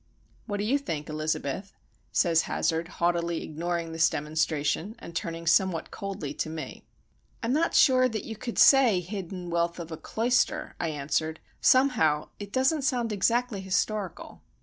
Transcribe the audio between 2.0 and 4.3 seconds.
says Hazard, haughtily ignoring this